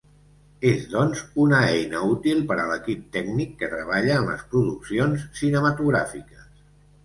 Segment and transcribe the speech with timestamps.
[0.69, 6.53] És, doncs, una eina útil per a l'equip tècnic que treballa en les produccions cinematogràfiques.